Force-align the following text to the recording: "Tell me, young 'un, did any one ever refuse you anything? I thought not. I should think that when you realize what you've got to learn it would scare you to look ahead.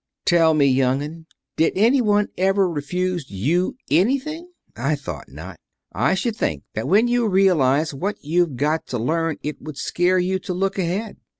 "Tell 0.25 0.55
me, 0.55 0.65
young 0.65 1.03
'un, 1.03 1.27
did 1.57 1.73
any 1.75 2.01
one 2.01 2.29
ever 2.35 2.67
refuse 2.67 3.29
you 3.29 3.75
anything? 3.91 4.49
I 4.75 4.95
thought 4.95 5.29
not. 5.29 5.59
I 5.93 6.15
should 6.15 6.35
think 6.35 6.63
that 6.73 6.87
when 6.87 7.07
you 7.07 7.27
realize 7.27 7.93
what 7.93 8.15
you've 8.19 8.55
got 8.55 8.87
to 8.87 8.97
learn 8.97 9.37
it 9.43 9.61
would 9.61 9.77
scare 9.77 10.17
you 10.17 10.39
to 10.39 10.53
look 10.55 10.79
ahead. 10.79 11.17